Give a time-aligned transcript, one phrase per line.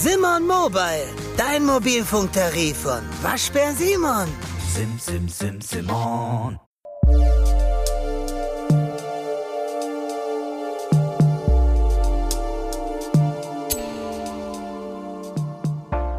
[0.00, 4.28] Simon Mobile, dein Mobilfunktarif von Waschbär Simon.
[4.72, 6.60] Sim, sim, sim, Simon.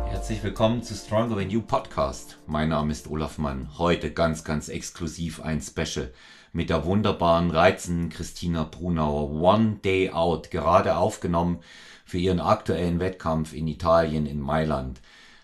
[0.09, 2.37] Herzlich willkommen zu Stronger Than You Podcast.
[2.47, 3.69] Mein Name ist Olaf Mann.
[3.77, 6.11] Heute ganz, ganz exklusiv ein Special
[6.51, 9.31] mit der wunderbaren, reizenden Christina Brunauer.
[9.31, 11.61] One Day Out, gerade aufgenommen
[12.09, 14.99] für ihren aktuellen Wettkampf in Italien, in Mailand.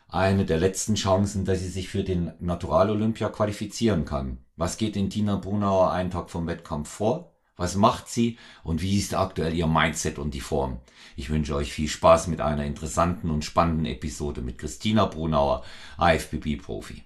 [0.08, 4.40] Eine der letzten Chancen, dass sie sich für den Natural Olympia qualifizieren kann.
[4.56, 7.36] Was geht in Tina Brunauer einen Tag vom Wettkampf vor?
[7.56, 10.80] Was macht sie und wie ist aktuell ihr Mindset und die Form?
[11.16, 15.64] Ich wünsche euch viel Spaß mit einer interessanten und spannenden Episode mit Christina Brunauer,
[15.98, 17.04] AFBB-Profi.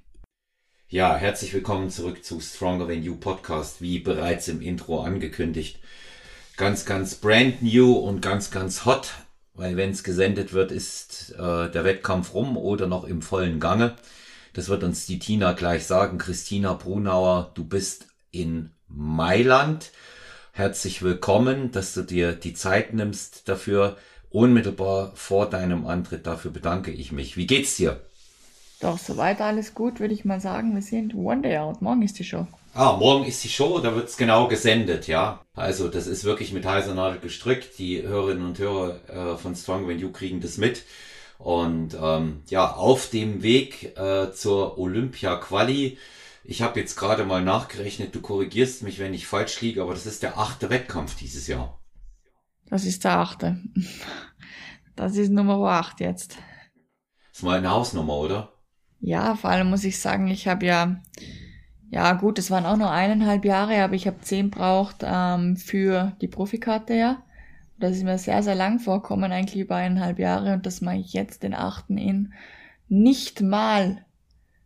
[0.88, 5.80] Ja, herzlich willkommen zurück zu Stronger Than You Podcast, wie bereits im Intro angekündigt.
[6.56, 9.12] Ganz, ganz brand new und ganz, ganz hot,
[9.60, 13.96] weil wenn es gesendet wird, ist äh, der Wettkampf rum oder noch im vollen Gange.
[14.54, 16.18] Das wird uns die Tina gleich sagen.
[16.18, 19.92] Christina Brunauer, du bist in Mailand.
[20.54, 23.98] Herzlich willkommen, dass du dir die Zeit nimmst dafür.
[24.30, 27.36] Unmittelbar vor deinem Antritt, dafür bedanke ich mich.
[27.36, 28.00] Wie geht's dir?
[28.80, 30.74] Doch, soweit alles gut, würde ich mal sagen.
[30.74, 31.82] Wir sind One Day Out.
[31.82, 32.48] Morgen ist die Show.
[32.74, 35.44] Ah, morgen ist die Show, da wird's genau gesendet, ja.
[35.54, 37.78] Also das ist wirklich mit heißer Nadel gestrickt.
[37.80, 40.84] Die Hörerinnen und Hörer äh, von Strong When You kriegen das mit.
[41.38, 45.98] Und ähm, ja, auf dem Weg äh, zur Olympia Quali.
[46.44, 50.06] Ich habe jetzt gerade mal nachgerechnet, du korrigierst mich, wenn ich falsch liege, aber das
[50.06, 51.80] ist der achte Wettkampf dieses Jahr.
[52.70, 53.62] Das ist der achte.
[54.96, 56.38] Das ist Nummer acht jetzt.
[57.32, 58.54] ist mal eine Hausnummer, oder?
[59.00, 61.02] Ja, vor allem muss ich sagen, ich habe ja,
[61.92, 66.14] ja gut, es waren auch nur eineinhalb Jahre, aber ich habe zehn braucht ähm, für
[66.22, 67.24] die Profikarte, ja.
[67.80, 71.14] Das ist mir sehr, sehr lang vorkommen, eigentlich über eineinhalb Jahre und das mache ich
[71.14, 72.34] jetzt den achten in
[72.90, 74.04] nicht mal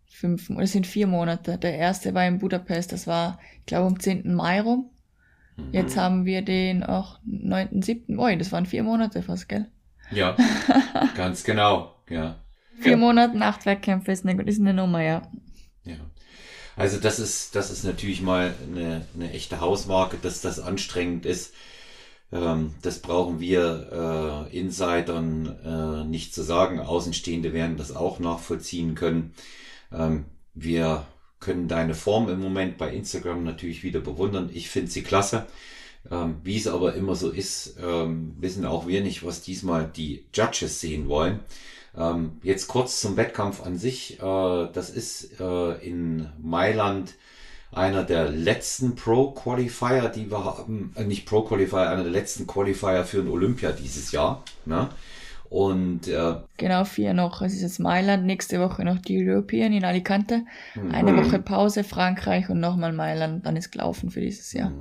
[0.08, 1.58] fünf, das sind vier Monate.
[1.58, 4.34] Der erste war in Budapest, das war, ich glaube, am 10.
[4.34, 4.90] Mai rum.
[5.72, 8.18] Jetzt haben wir den auch 9.7.
[8.18, 9.68] Ui, das waren vier Monate fast, gell?
[10.12, 10.36] Ja,
[11.16, 12.38] ganz genau, ja.
[12.80, 15.22] Vier Monate acht Wettkämpfe ist eine, ist eine Nummer, ja.
[15.84, 15.96] Ja.
[16.76, 21.54] Also das ist, das ist natürlich mal eine, eine echte Hausmarke, dass das anstrengend ist.
[22.32, 26.80] Ähm, das brauchen wir äh, Insidern äh, nicht zu sagen.
[26.80, 29.34] Außenstehende werden das auch nachvollziehen können.
[29.92, 30.26] Ähm,
[30.56, 31.06] wir
[31.40, 34.50] können deine Form im Moment bei Instagram natürlich wieder bewundern.
[34.54, 35.46] Ich finde sie klasse.
[36.10, 40.26] Ähm, wie es aber immer so ist, ähm, wissen auch wir nicht, was diesmal die
[40.34, 41.40] Judges sehen wollen.
[41.98, 44.20] Ähm, jetzt kurz zum Wettkampf an sich.
[44.20, 47.14] Äh, das ist äh, in Mailand
[47.72, 53.20] einer der letzten Pro-Qualifier, die wir haben, äh, nicht Pro-Qualifier, einer der letzten Qualifier für
[53.20, 54.44] ein Olympia dieses Jahr.
[54.66, 54.90] Ne?
[55.50, 57.44] Und äh, Genau, vier noch.
[57.44, 60.46] Es ist jetzt Mailand, nächste Woche noch die European in Alicante.
[60.92, 63.46] Eine Woche Pause, Frankreich und nochmal Mailand.
[63.46, 64.72] Dann ist gelaufen für dieses Jahr.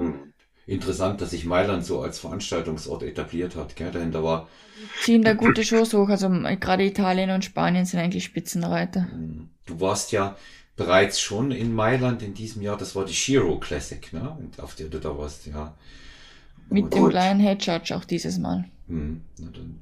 [0.67, 3.77] Interessant, dass sich Mailand so als Veranstaltungsort etabliert hat.
[3.77, 3.91] Gell?
[3.91, 4.49] Dahinter war
[5.03, 6.09] Ziehen da gute Shows hoch.
[6.09, 9.07] Also äh, gerade Italien und Spanien sind eigentlich Spitzenreiter.
[9.67, 10.37] Du warst ja
[10.77, 12.77] bereits schon in Mailand in diesem Jahr.
[12.77, 14.37] Das war die Shiro Classic, ne?
[14.59, 15.75] Auf der du da warst, ja.
[16.69, 18.65] Mit Und- dem kleinen Head Judge auch dieses Mal.
[18.89, 19.81] Hm, dann,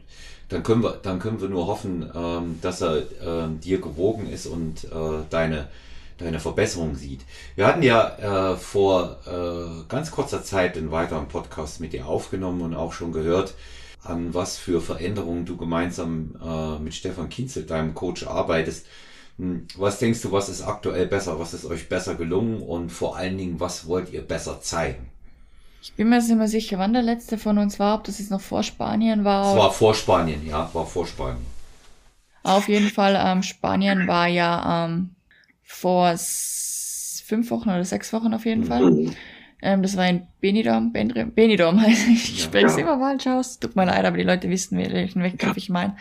[0.49, 4.47] dann können wir, dann können wir nur hoffen, ähm, dass er ähm, dir gewogen ist
[4.47, 5.69] und äh, deine
[6.21, 7.23] deine Verbesserung sieht.
[7.57, 12.61] Wir hatten ja äh, vor äh, ganz kurzer Zeit einen weiteren Podcast mit dir aufgenommen
[12.63, 13.55] und auch schon gehört,
[14.03, 18.87] an was für Veränderungen du gemeinsam äh, mit Stefan Kinzel, deinem Coach, arbeitest.
[19.39, 21.39] Hm, Was denkst du, was ist aktuell besser?
[21.39, 22.61] Was ist euch besser gelungen?
[22.63, 25.11] Und vor allen Dingen, was wollt ihr besser zeigen?
[25.83, 28.19] Ich bin mir jetzt nicht mehr sicher, wann der letzte von uns war, ob das
[28.19, 29.53] jetzt noch vor Spanien war.
[29.53, 31.47] Es war vor Spanien, ja, war vor Spanien.
[32.43, 35.15] Auf jeden Fall, ähm, Spanien war ja ähm,
[35.73, 36.15] vor
[37.25, 39.15] fünf Wochen oder sechs Wochen auf jeden Fall.
[39.63, 42.45] Ähm, das war in Benidorm, Benidorm, Benidorm heißt ich Ja.
[42.45, 43.59] spreche es immer falsch aus.
[43.59, 45.97] Tut mir leid, aber die Leute wissen, welchen Wettkampf ich meine.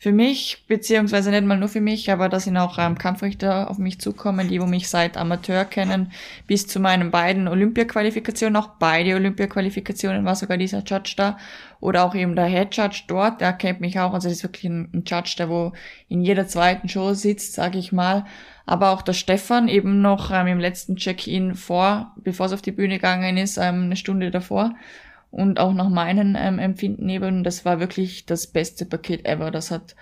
[0.00, 3.78] Für mich, beziehungsweise nicht mal nur für mich, aber da sind auch ähm, Kampfrichter auf
[3.78, 6.12] mich zukommen, die wo mich seit Amateur kennen,
[6.46, 11.36] bis zu meinen beiden Olympia-Qualifikationen, auch beide Olympia-Qualifikationen war sogar dieser Judge da.
[11.80, 14.14] Oder auch eben der Head Judge dort, der kennt mich auch.
[14.14, 15.72] Also das ist wirklich ein, ein Judge, der wo
[16.08, 18.24] in jeder zweiten Show sitzt, sage ich mal.
[18.66, 22.72] Aber auch der Stefan eben noch ähm, im letzten Check-in vor, bevor es auf die
[22.72, 24.74] Bühne gegangen ist, ähm, eine Stunde davor.
[25.30, 29.50] Und auch nach meinen ähm, Empfinden eben, das war wirklich das beste Paket ever.
[29.50, 29.94] Das hat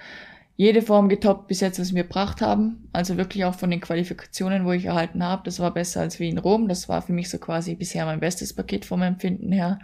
[0.56, 2.88] jede Form getoppt bis jetzt, was wir gebracht haben.
[2.93, 5.43] Also wirklich auch von den Qualifikationen, wo ich erhalten habe.
[5.44, 6.69] Das war besser als wie in Rom.
[6.69, 9.78] Das war für mich so quasi bisher mein bestes Paket vom Empfinden her.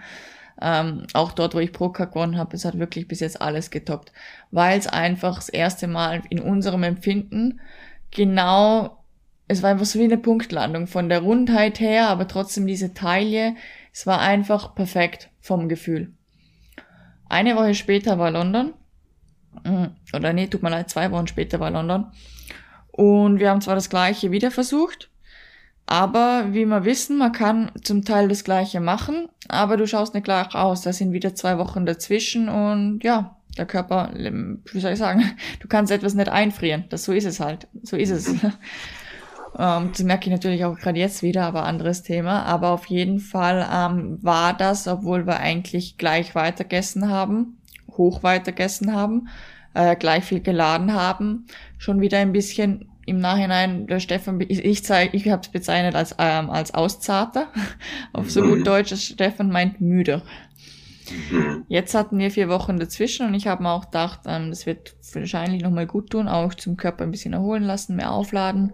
[0.60, 4.12] Ähm, auch dort, wo ich Proka gewonnen habe, es hat wirklich bis jetzt alles getoppt,
[4.50, 7.60] weil es einfach das erste Mal in unserem Empfinden
[8.12, 8.98] genau,
[9.48, 13.56] es war einfach so wie eine Punktlandung von der Rundheit her, aber trotzdem diese Taille,
[13.92, 16.12] es war einfach perfekt vom Gefühl.
[17.28, 18.74] Eine Woche später war London,
[19.64, 22.06] mm, oder nee, tut mir leid, zwei Wochen später war London.
[22.90, 25.10] Und wir haben zwar das gleiche wieder versucht,
[25.86, 30.24] aber wie wir wissen, man kann zum Teil das gleiche machen, aber du schaust nicht
[30.24, 30.82] gleich aus.
[30.82, 35.22] Da sind wieder zwei Wochen dazwischen und ja, der Körper, wie soll ich sagen,
[35.60, 36.84] du kannst etwas nicht einfrieren.
[36.88, 37.68] Das so ist es halt.
[37.82, 38.34] So ist es.
[39.58, 42.44] Ähm, das merke ich natürlich auch gerade jetzt wieder, aber anderes Thema.
[42.44, 47.58] Aber auf jeden Fall ähm, war das, obwohl wir eigentlich gleich weitergegessen haben,
[47.96, 49.28] hoch weitergegessen haben,
[49.74, 51.46] äh, gleich viel geladen haben,
[51.78, 55.96] schon wieder ein bisschen im Nachhinein, der Stefan, ich, ich zeige, ich habe es bezeichnet
[55.96, 57.48] als, ähm, als Auszarter,
[58.12, 60.22] auf so gut Deutsch, Stefan meint müde.
[61.30, 61.64] Mhm.
[61.68, 64.94] Jetzt hatten wir vier Wochen dazwischen und ich habe mir auch gedacht, ähm, das wird
[65.12, 68.72] wahrscheinlich nochmal gut tun, auch zum Körper ein bisschen erholen lassen, mehr aufladen.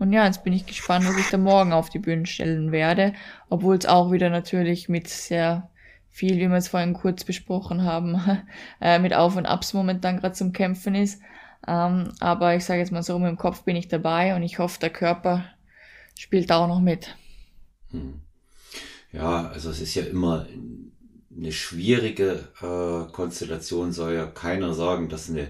[0.00, 3.12] Und ja, jetzt bin ich gespannt, was ich da morgen auf die Bühne stellen werde,
[3.50, 5.68] obwohl es auch wieder natürlich mit sehr
[6.08, 8.18] viel, wie wir es vorhin kurz besprochen haben,
[8.80, 11.20] äh, mit Auf- und Abs momentan gerade zum Kämpfen ist.
[11.68, 14.80] Ähm, aber ich sage jetzt mal so, im Kopf bin ich dabei und ich hoffe,
[14.80, 15.44] der Körper
[16.18, 17.14] spielt auch noch mit.
[17.90, 18.22] Hm.
[19.12, 20.46] Ja, also es ist ja immer
[21.36, 25.48] eine schwierige äh, Konstellation, soll ja keiner sagen, dass eine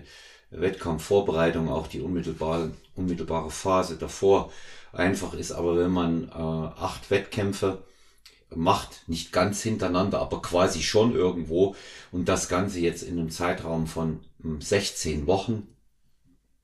[0.51, 4.53] Wettkampfvorbereitung, auch die unmittelbare, unmittelbare Phase davor
[4.93, 5.53] einfach ist.
[5.53, 7.83] Aber wenn man äh, acht Wettkämpfe
[8.55, 11.77] macht, nicht ganz hintereinander, aber quasi schon irgendwo
[12.11, 15.69] und das Ganze jetzt in einem Zeitraum von 16 hm, Wochen,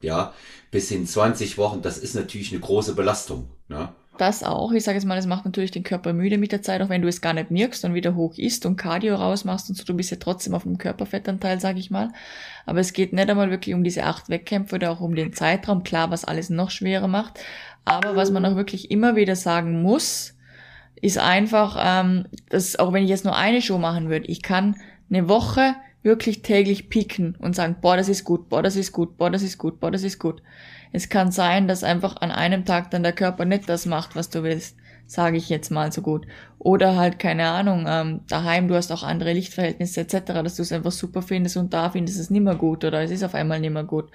[0.01, 0.35] ja,
[0.71, 3.51] bis in 20 Wochen, das ist natürlich eine große Belastung.
[3.69, 3.95] Ne?
[4.19, 4.73] Das auch.
[4.73, 7.03] Ich sage jetzt mal, das macht natürlich den Körper müde mit der Zeit, auch wenn
[7.03, 9.95] du es gar nicht merkst und wieder hoch isst und Cardio rausmachst und so, du
[9.95, 12.11] bist ja trotzdem auf dem Körperfettanteil, sage ich mal.
[12.65, 15.83] Aber es geht nicht einmal wirklich um diese acht Wettkämpfe oder auch um den Zeitraum,
[15.83, 17.41] klar, was alles noch schwerer macht.
[17.85, 20.35] Aber was man auch wirklich immer wieder sagen muss,
[21.01, 24.77] ist einfach, ähm, dass auch wenn ich jetzt nur eine Show machen würde, ich kann
[25.11, 29.19] eine Woche wirklich täglich pieken und sagen, boah, das ist gut, boah, das ist gut,
[29.19, 30.43] boah, das ist gut, boah, das ist gut.
[30.93, 34.31] Es kann sein, dass einfach an einem Tag dann der Körper nicht das macht, was
[34.31, 36.27] du willst, sage ich jetzt mal so gut.
[36.59, 40.73] Oder halt, keine Ahnung, ähm, daheim, du hast auch andere Lichtverhältnisse etc., dass du es
[40.73, 43.61] einfach super findest und da findest es nicht mehr gut oder es ist auf einmal
[43.61, 44.11] nicht mehr gut.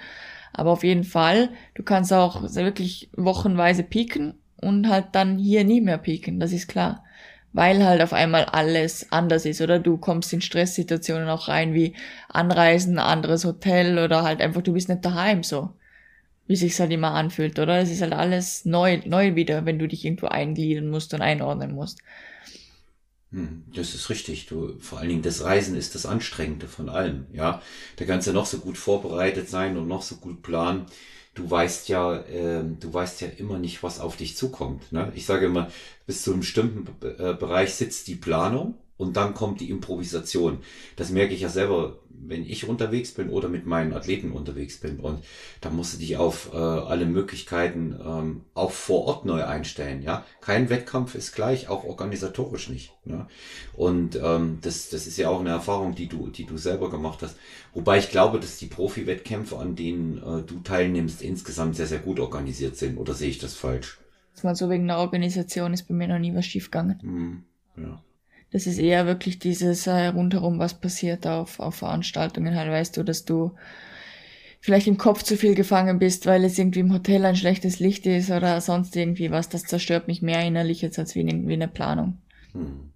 [0.54, 5.82] Aber auf jeden Fall, du kannst auch wirklich wochenweise pieken und halt dann hier nie
[5.82, 7.04] mehr pieken, das ist klar
[7.54, 11.96] weil halt auf einmal alles anders ist, oder du kommst in Stresssituationen auch rein, wie
[12.30, 15.72] Anreisen, anderes Hotel oder halt einfach, du bist nicht daheim so,
[16.48, 17.80] wie sich's halt immer anfühlt, oder?
[17.80, 21.74] Es ist halt alles neu, neu wieder, wenn du dich irgendwo eingliedern musst und einordnen
[21.74, 22.00] musst.
[23.32, 24.48] Hm, das ist richtig.
[24.48, 27.62] Du, vor allen Dingen das Reisen ist das Anstrengende von allem, ja.
[27.96, 30.88] Da kannst du noch so gut vorbereitet sein und noch so gut planen
[31.34, 34.92] du weißt ja, äh, du weißt ja immer nicht, was auf dich zukommt.
[34.92, 35.12] Ne?
[35.16, 35.70] Ich sage immer,
[36.06, 40.60] bis zu einem bestimmten äh, Bereich sitzt die Planung und dann kommt die Improvisation.
[40.96, 45.00] Das merke ich ja selber wenn ich unterwegs bin oder mit meinen Athleten unterwegs bin.
[45.00, 45.24] Und
[45.60, 50.02] da musst du dich auf äh, alle Möglichkeiten ähm, auch vor Ort neu einstellen.
[50.02, 52.94] Ja, kein Wettkampf ist gleich, auch organisatorisch nicht.
[53.06, 53.28] Ne?
[53.74, 57.20] Und ähm, das, das ist ja auch eine Erfahrung, die du, die du selber gemacht
[57.22, 57.38] hast.
[57.74, 62.20] Wobei ich glaube, dass die Profi-Wettkämpfe, an denen äh, du teilnimmst, insgesamt sehr, sehr gut
[62.20, 62.98] organisiert sind.
[62.98, 64.00] Oder sehe ich das falsch?
[64.44, 66.98] Mal so wegen der Organisation ist bei mir noch nie was schief gegangen.
[67.02, 67.44] Hm,
[67.78, 68.02] ja.
[68.52, 72.56] Das ist eher wirklich dieses äh, rundherum, was passiert auf, auf Veranstaltungen.
[72.56, 73.52] Halt weißt du, dass du
[74.60, 78.06] vielleicht im Kopf zu viel gefangen bist, weil es irgendwie im Hotel ein schlechtes Licht
[78.06, 79.50] ist oder sonst irgendwie was.
[79.50, 82.20] Das zerstört mich mehr innerlich jetzt als wie eine, wie eine Planung.
[82.52, 82.92] Hm.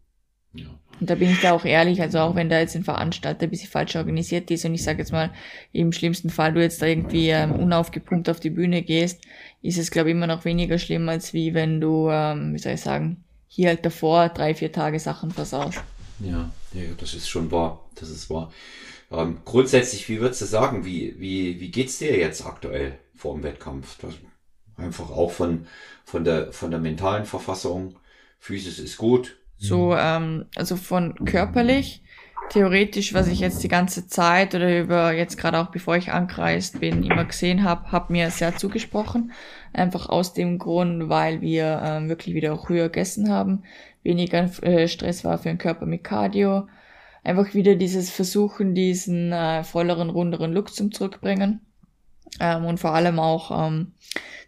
[0.54, 0.68] Ja.
[1.00, 3.50] Und da bin ich da auch ehrlich, also auch wenn da jetzt ein Veranstalter ein
[3.50, 5.32] bisschen falsch organisiert ist und ich sage jetzt mal,
[5.74, 9.22] im schlimmsten Fall du jetzt da irgendwie ähm, unaufgepumpt auf die Bühne gehst,
[9.62, 12.74] ist es glaube ich immer noch weniger schlimm, als wie wenn du, ähm, wie soll
[12.74, 13.25] ich sagen,
[13.56, 15.82] hier halt davor drei, vier Tage Sachen versaust.
[16.20, 17.86] Ja, ja, das ist schon wahr.
[17.96, 18.52] Das ist wahr.
[19.12, 23.44] Ähm, grundsätzlich, wie würdest du sagen, wie, wie, wie geht's dir jetzt aktuell vor dem
[23.44, 23.98] Wettkampf?
[24.02, 24.16] Das,
[24.76, 25.68] einfach auch von,
[26.04, 27.96] von der, von der mentalen Verfassung.
[28.40, 29.38] Physisch ist gut.
[29.58, 32.04] So, ähm, also von körperlich
[32.50, 36.80] theoretisch, was ich jetzt die ganze Zeit oder über jetzt gerade auch bevor ich angereist
[36.80, 39.32] bin, immer gesehen habe, hat mir sehr zugesprochen.
[39.74, 43.64] Einfach aus dem Grund, weil wir ähm, wirklich wieder höher gegessen haben,
[44.04, 46.68] weniger äh, Stress war für den Körper mit Cardio.
[47.24, 51.62] Einfach wieder dieses Versuchen, diesen äh, volleren, runderen Look zum Zurückbringen.
[52.40, 53.94] Ähm, und vor allem auch, ähm,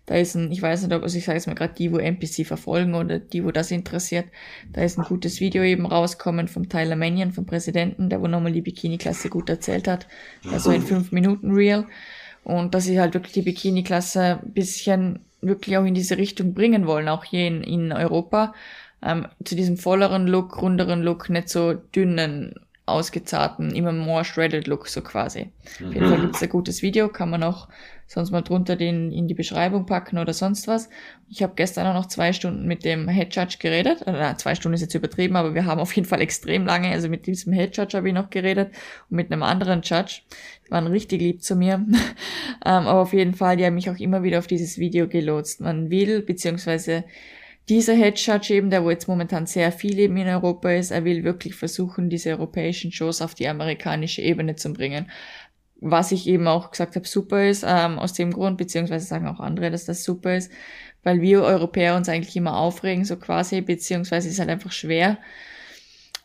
[0.07, 1.97] da ist ein, ich weiß nicht, ob, also ich sage jetzt mal gerade die, wo
[1.97, 4.25] NPC verfolgen oder die, wo das interessiert,
[4.71, 8.53] da ist ein gutes Video eben rauskommen vom Tyler Mannion, vom Präsidenten, der wo nochmal
[8.53, 10.07] die Bikini-Klasse gut erzählt hat.
[10.51, 11.85] Also ein 5 Minuten Reel.
[12.45, 16.87] Und dass sie halt wirklich die Bikini-Klasse ein bisschen wirklich auch in diese Richtung bringen
[16.87, 18.53] wollen, auch hier in, in Europa.
[19.03, 22.55] Ähm, zu diesem volleren Look, runderen Look, nicht so dünnen
[22.87, 25.51] ausgezarten, immer more shredded Look so quasi.
[25.79, 25.87] Mhm.
[25.87, 27.67] Auf jeden Fall gibt's ein gutes Video, kann man auch
[28.07, 30.89] sonst mal drunter den in die Beschreibung packen oder sonst was.
[31.29, 34.01] Ich habe gestern auch noch zwei Stunden mit dem Head Judge geredet.
[34.03, 36.89] Oder, na, zwei Stunden ist jetzt übertrieben, aber wir haben auf jeden Fall extrem lange.
[36.89, 38.71] Also mit diesem Head Judge habe ich noch geredet
[39.09, 40.21] und mit einem anderen Judge.
[40.65, 41.73] Die waren richtig lieb zu mir.
[42.65, 45.59] ähm, aber auf jeden Fall, die haben mich auch immer wieder auf dieses Video gelotst.
[45.59, 47.03] Man will, beziehungsweise
[47.69, 51.03] dieser Head Judge eben, der wo jetzt momentan sehr viel eben in Europa ist, er
[51.03, 55.11] will wirklich versuchen, diese europäischen Shows auf die amerikanische Ebene zu bringen.
[55.79, 59.39] Was ich eben auch gesagt habe, super ist, ähm, aus dem Grund, beziehungsweise sagen auch
[59.39, 60.51] andere, dass das super ist,
[61.03, 65.17] weil wir Europäer uns eigentlich immer aufregen, so quasi, beziehungsweise ist halt einfach schwer,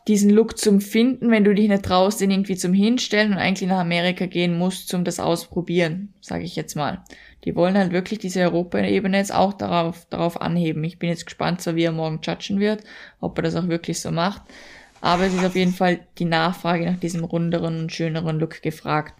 [0.08, 3.68] diesen Look zum finden, wenn du dich nicht traust, den irgendwie zum Hinstellen und eigentlich
[3.68, 7.04] nach Amerika gehen musst, zum das ausprobieren, sage ich jetzt mal.
[7.44, 10.84] Die wollen halt wirklich diese Europaebene jetzt auch darauf, darauf anheben.
[10.84, 12.84] Ich bin jetzt gespannt, so wie er morgen judgen wird,
[13.20, 14.42] ob er das auch wirklich so macht.
[15.00, 19.14] Aber es ist auf jeden Fall die Nachfrage nach diesem runderen, schöneren Look gefragt.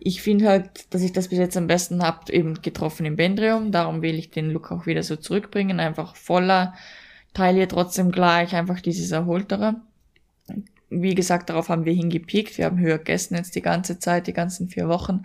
[0.00, 3.70] Ich finde halt, dass ich das bis jetzt am besten hab eben getroffen im Bendrium.
[3.70, 5.78] Darum will ich den Look auch wieder so zurückbringen.
[5.78, 6.74] Einfach voller,
[7.34, 9.76] Taille trotzdem gleich, einfach dieses erholtere.
[10.88, 12.56] Wie gesagt, darauf haben wir hingepiekt.
[12.56, 15.24] Wir haben höher gegessen jetzt die ganze Zeit, die ganzen vier Wochen.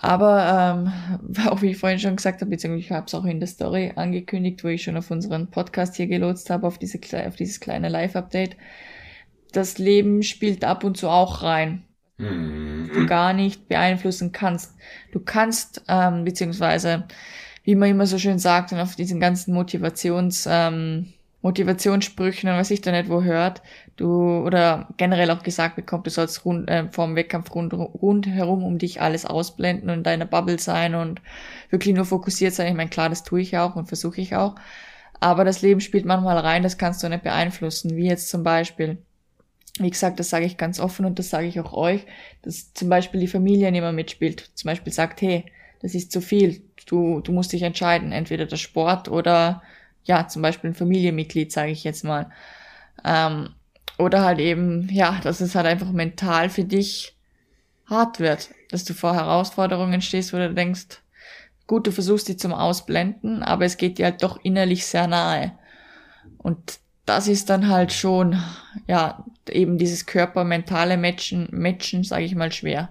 [0.00, 3.40] Aber ähm, auch wie ich vorhin schon gesagt habe, beziehungsweise ich habe es auch in
[3.40, 7.36] der Story angekündigt, wo ich schon auf unseren Podcast hier gelotst habe, auf, diese, auf
[7.36, 8.56] dieses kleine Live-Update.
[9.52, 11.84] Das Leben spielt ab und zu auch rein.
[12.18, 12.90] Mhm.
[12.94, 14.76] Du gar nicht beeinflussen kannst.
[15.12, 17.04] Du kannst, ähm, beziehungsweise,
[17.64, 21.12] wie man immer so schön sagt, und auf diesen ganzen Motivations, ähm,
[21.42, 23.62] Motivationssprüchen und was ich da nicht wo hört,
[23.98, 28.64] du oder generell auch gesagt bekommt, du sollst rund, äh, vor dem Wettkampf rund, rundherum
[28.64, 31.20] um dich alles ausblenden und in deiner Bubble sein und
[31.70, 32.68] wirklich nur fokussiert sein.
[32.68, 34.54] Ich meine, klar, das tue ich auch und versuche ich auch.
[35.20, 37.96] Aber das Leben spielt manchmal rein, das kannst du nicht beeinflussen.
[37.96, 38.98] Wie jetzt zum Beispiel,
[39.78, 42.06] wie gesagt, das sage ich ganz offen und das sage ich auch euch,
[42.42, 44.52] dass zum Beispiel die Familie nicht mehr mitspielt.
[44.54, 45.44] Zum Beispiel sagt, hey,
[45.82, 46.62] das ist zu viel.
[46.86, 49.62] Du, du musst dich entscheiden, entweder der Sport oder
[50.04, 52.30] ja, zum Beispiel ein Familienmitglied, sage ich jetzt mal.
[53.04, 53.50] Ähm,
[53.98, 57.16] oder halt eben, ja, dass es halt einfach mental für dich
[57.86, 61.02] hart wird, dass du vor Herausforderungen stehst, wo du denkst,
[61.66, 65.52] gut, du versuchst die zum Ausblenden, aber es geht dir halt doch innerlich sehr nahe.
[66.38, 68.40] Und das ist dann halt schon,
[68.86, 72.90] ja, eben dieses körpermentale Matchen, Matchen, sage ich mal, schwer.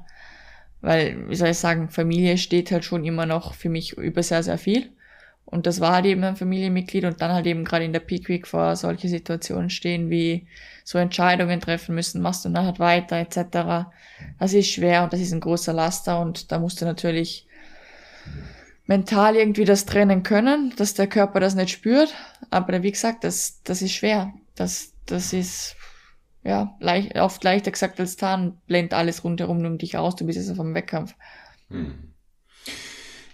[0.81, 4.43] Weil, wie soll ich sagen, Familie steht halt schon immer noch für mich über sehr,
[4.43, 4.91] sehr viel.
[5.45, 8.27] Und das war halt eben ein Familienmitglied und dann halt eben gerade in der Peak
[8.27, 10.47] Week vor solche Situationen stehen, wie
[10.87, 13.89] so Entscheidungen treffen müssen, machst du nachher weiter, etc.
[14.39, 17.45] Das ist schwer und das ist ein großer Laster und da musst du natürlich
[18.85, 22.15] mental irgendwie das trennen können, dass der Körper das nicht spürt.
[22.51, 24.31] Aber wie gesagt, das, das ist schwer.
[24.55, 25.75] Das, das ist,
[26.45, 30.39] ja, leicht, oft leichter gesagt als getan, blend alles rundherum um dich aus, du bist
[30.39, 31.15] jetzt auf einem Wettkampf.
[31.69, 32.13] Hm.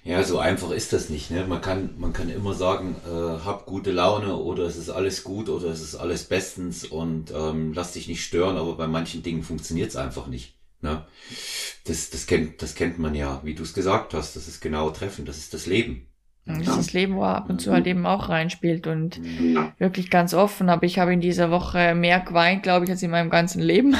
[0.05, 1.31] Ja, so einfach ist das nicht.
[1.31, 1.45] Ne?
[1.47, 5.47] Man, kann, man kann immer sagen, äh, hab gute Laune oder es ist alles gut
[5.47, 9.43] oder es ist alles bestens und ähm, lass dich nicht stören, aber bei manchen Dingen
[9.43, 10.57] funktioniert es einfach nicht.
[10.81, 11.05] Ne?
[11.85, 14.89] Das, das, kennt, das kennt man ja, wie du es gesagt hast, das ist genau
[14.89, 16.07] treffend, das ist das Leben.
[16.45, 19.21] Das Leben, wo er ab und zu halt eben auch reinspielt und
[19.77, 20.67] wirklich ganz offen.
[20.69, 23.95] Aber ich habe in dieser Woche mehr geweint, glaube ich, als in meinem ganzen Leben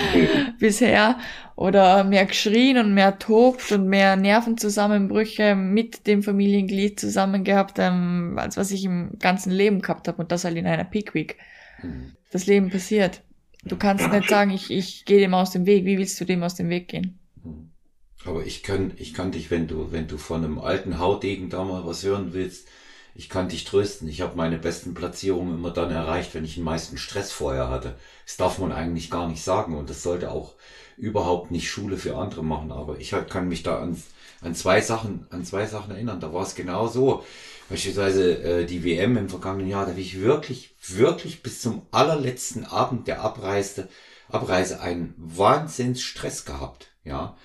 [0.58, 1.16] bisher.
[1.56, 8.36] Oder mehr geschrien und mehr tobt und mehr Nervenzusammenbrüche mit dem Familienglied zusammen gehabt, ähm,
[8.38, 10.20] als was ich im ganzen Leben gehabt habe.
[10.20, 11.38] Und das halt in einer Peak Week.
[12.30, 13.22] Das Leben passiert.
[13.64, 15.86] Du kannst nicht sagen, ich, ich gehe dem aus dem Weg.
[15.86, 17.18] Wie willst du dem aus dem Weg gehen?
[18.24, 21.64] Aber ich kann, ich kann dich, wenn du, wenn du von einem alten Haudegen da
[21.64, 22.68] mal was hören willst,
[23.14, 24.08] ich kann dich trösten.
[24.08, 27.96] Ich habe meine besten Platzierungen immer dann erreicht, wenn ich den meisten Stress vorher hatte.
[28.24, 30.54] Das darf man eigentlich gar nicht sagen und das sollte auch
[30.96, 32.70] überhaupt nicht Schule für andere machen.
[32.70, 34.00] Aber ich kann mich da an,
[34.40, 36.20] an zwei Sachen, an zwei Sachen erinnern.
[36.20, 37.24] Da war es genau so.
[37.68, 42.64] Beispielsweise äh, die WM im vergangenen Jahr, da habe ich wirklich, wirklich bis zum allerletzten
[42.64, 43.88] Abend der Abreise,
[44.28, 46.88] Abreise einen Wahnsinnsstress gehabt.
[47.04, 47.36] Ja,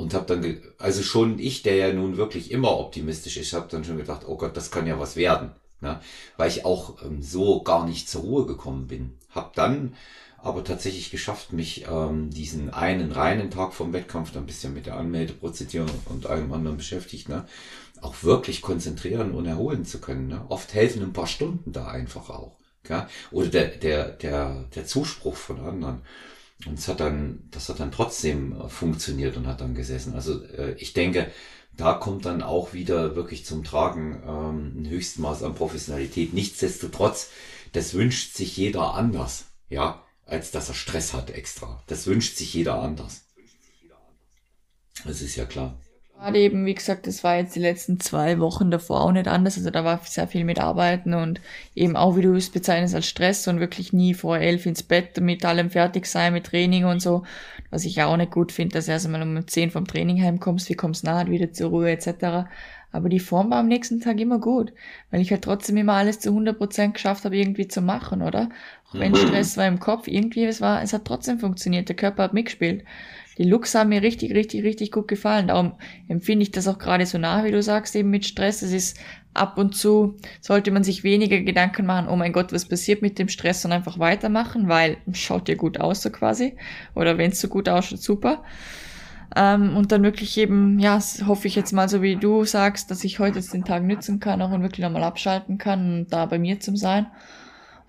[0.00, 3.84] und habe dann, also schon ich, der ja nun wirklich immer optimistisch ist, habe dann
[3.84, 5.50] schon gedacht, oh Gott, das kann ja was werden.
[5.80, 6.00] Ne?
[6.36, 9.18] Weil ich auch ähm, so gar nicht zur Ruhe gekommen bin.
[9.30, 9.94] Hab dann
[10.38, 14.86] aber tatsächlich geschafft, mich ähm, diesen einen reinen Tag vom Wettkampf, dann du ja mit
[14.86, 17.46] der Anmeldeprozedur und allem anderen beschäftigt, ne?
[18.00, 20.28] auch wirklich konzentrieren und erholen zu können.
[20.28, 20.42] Ne?
[20.48, 22.56] Oft helfen ein paar Stunden da einfach auch.
[22.88, 23.06] Ja?
[23.30, 26.00] Oder der, der, der, der Zuspruch von anderen.
[26.66, 30.14] Und es hat dann, das hat dann trotzdem äh, funktioniert und hat dann gesessen.
[30.14, 31.30] Also äh, ich denke,
[31.76, 36.34] da kommt dann auch wieder wirklich zum Tragen ähm, ein Höchstmaß an Professionalität.
[36.34, 37.30] Nichtsdestotrotz,
[37.72, 41.82] das wünscht sich jeder anders, ja, als dass er Stress hat extra.
[41.86, 43.22] Das wünscht sich jeder anders.
[45.04, 45.78] Das ist ja klar.
[46.20, 49.56] Gerade eben, wie gesagt, das war jetzt die letzten zwei Wochen davor auch nicht anders.
[49.56, 51.40] Also da war sehr viel mit Arbeiten und
[51.74, 55.18] eben auch, wie du es bezeichnest, als Stress und wirklich nie vor elf ins Bett
[55.18, 57.22] mit allem fertig sein, mit Training und so.
[57.70, 60.20] Was ich ja auch nicht gut finde, dass du erst einmal um zehn vom Training
[60.22, 62.50] heimkommst, wie kommst nachher wieder zur Ruhe etc.
[62.92, 64.74] Aber die Form war am nächsten Tag immer gut,
[65.10, 68.50] weil ich halt trotzdem immer alles zu 100 Prozent geschafft habe, irgendwie zu machen, oder?
[68.90, 72.24] Auch wenn Stress war im Kopf, irgendwie, es war, es hat trotzdem funktioniert, der Körper
[72.24, 72.84] hat mitgespielt
[73.40, 75.48] die Looks haben mir richtig, richtig, richtig gut gefallen.
[75.48, 75.72] Darum
[76.08, 78.60] empfinde ich das auch gerade so nach, wie du sagst, eben mit Stress.
[78.60, 79.00] Es ist
[79.32, 83.18] ab und zu, sollte man sich weniger Gedanken machen, oh mein Gott, was passiert mit
[83.18, 86.54] dem Stress und einfach weitermachen, weil schaut ja gut aus so quasi.
[86.94, 88.44] Oder wenn es so gut ausschaut, super.
[89.34, 93.04] Ähm, und dann wirklich eben, ja, hoffe ich jetzt mal so wie du sagst, dass
[93.04, 96.26] ich heute jetzt den Tag nützen kann auch und wirklich nochmal abschalten kann und da
[96.26, 97.06] bei mir zum sein.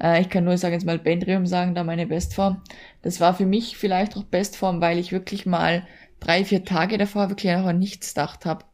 [0.02, 2.62] Äh, ich kann nur sagen, jetzt mal Bendrium sagen, da meine Bestform.
[3.02, 5.88] Das war für mich vielleicht auch Bestform, weil ich wirklich mal
[6.20, 8.66] drei, vier Tage davor wirklich noch an nichts gedacht habe.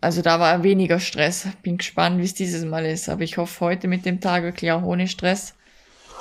[0.00, 1.48] Also da war weniger Stress.
[1.62, 3.08] Bin gespannt, wie es dieses Mal ist.
[3.08, 5.54] Aber ich hoffe heute mit dem Tag wirklich auch ohne Stress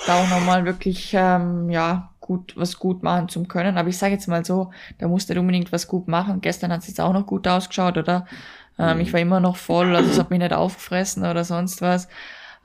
[0.05, 3.77] da auch nochmal wirklich ähm, ja gut was gut machen zum können.
[3.77, 6.41] Aber ich sage jetzt mal so, da musste unbedingt was gut machen.
[6.41, 8.25] Gestern hat es jetzt auch noch gut ausgeschaut, oder?
[8.79, 9.01] Ähm, mhm.
[9.01, 12.07] Ich war immer noch voll, also es hat mich nicht aufgefressen oder sonst was.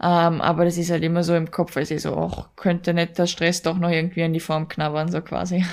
[0.01, 3.19] Ähm, aber das ist halt immer so im Kopf, weil ich so, ach, könnte nicht
[3.19, 5.65] der Stress doch noch irgendwie in die Form knabbern, so quasi.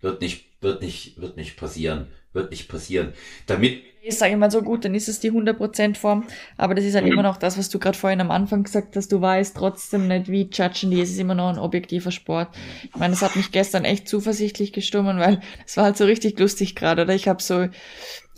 [0.00, 2.08] Wird nicht, wird nicht, wird nicht passieren.
[2.32, 3.12] Wird nicht passieren.
[3.46, 6.24] Damit ich sage immer so, gut, dann ist es die 100% Form,
[6.56, 7.12] aber das ist halt mhm.
[7.12, 10.28] immer noch das, was du gerade vorhin am Anfang gesagt hast, du weißt trotzdem nicht,
[10.28, 12.48] wie judgen die, es ist immer noch ein objektiver Sport.
[12.84, 16.38] Ich meine, das hat mich gestern echt zuversichtlich gestummen, weil es war halt so richtig
[16.38, 17.14] lustig gerade, oder?
[17.14, 17.68] Ich habe so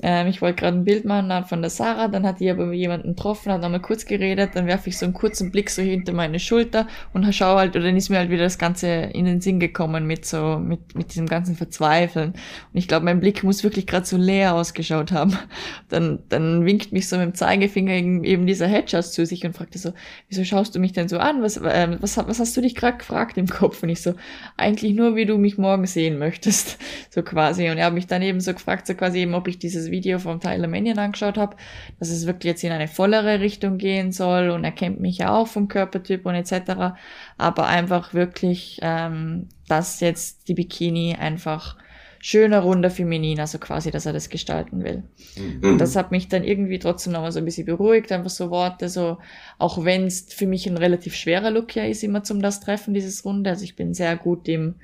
[0.03, 3.15] ähm, ich wollte gerade ein Bild machen von der Sarah, dann hat die aber jemanden
[3.15, 6.39] getroffen, hat nochmal kurz geredet, dann werfe ich so einen kurzen Blick so hinter meine
[6.39, 9.61] Schulter und schau halt, oder dann ist mir halt wieder das Ganze in den Sinn
[9.61, 12.31] gekommen mit so, mit, mit diesem ganzen Verzweifeln.
[12.33, 15.37] Und ich glaube, mein Blick muss wirklich gerade so leer ausgeschaut haben.
[15.89, 19.79] Dann, dann winkt mich so mit dem Zeigefinger eben dieser Hedgehog zu sich und fragte
[19.79, 19.93] so,
[20.29, 21.43] wieso schaust du mich denn so an?
[21.43, 23.83] Was, äh, was, was hast du dich gerade gefragt im Kopf?
[23.83, 24.15] Und ich so,
[24.57, 26.79] eigentlich nur, wie du mich morgen sehen möchtest.
[27.11, 27.69] So quasi.
[27.69, 30.19] Und er hat mich dann eben so gefragt, so quasi eben, ob ich dieses Video
[30.19, 31.57] vom Tyler Manion angeschaut habe,
[32.01, 35.33] dass es wirklich jetzt in eine vollere Richtung gehen soll und er kennt mich ja
[35.33, 36.97] auch vom Körpertyp und etc.
[37.39, 41.77] Aber einfach wirklich, ähm, dass jetzt die Bikini einfach
[42.25, 45.03] schöner, runder, feminin, also quasi, dass er das gestalten will.
[45.37, 45.71] Mhm.
[45.73, 48.89] Und das hat mich dann irgendwie trotzdem nochmal so ein bisschen beruhigt, einfach so Worte,
[48.89, 49.19] so,
[49.59, 52.95] auch wenn es für mich ein relativ schwerer Look ja ist, immer zum das Treffen,
[52.95, 53.51] dieses Runde.
[53.51, 54.77] Also ich bin sehr gut im,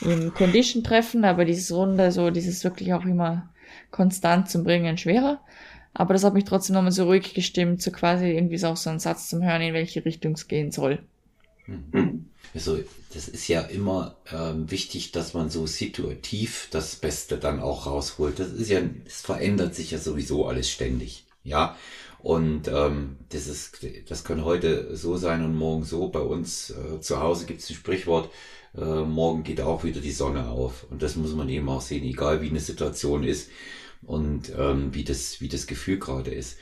[0.00, 3.50] im Condition-Treffen, aber dieses Runde, so dieses wirklich auch immer
[3.90, 5.40] konstant zum Bringen schwerer.
[5.94, 8.90] Aber das hat mich trotzdem nochmal so ruhig gestimmt, so quasi irgendwie so auch so
[8.90, 11.02] ein Satz zum Hören, in welche Richtung es gehen soll.
[11.66, 12.26] Mhm.
[12.54, 12.78] Also
[13.12, 18.38] das ist ja immer ähm, wichtig, dass man so situativ das Beste dann auch rausholt.
[18.38, 21.76] Das ist ja, es verändert sich ja sowieso alles ständig, ja.
[22.20, 26.08] Und ähm, das ist, das kann heute so sein und morgen so.
[26.08, 28.30] Bei uns äh, zu Hause gibt es ein Sprichwort:
[28.80, 30.86] äh, Morgen geht auch wieder die Sonne auf.
[30.90, 33.50] Und das muss man eben auch sehen, egal wie eine Situation ist
[34.02, 36.58] und ähm, wie, das, wie das Gefühl gerade ist.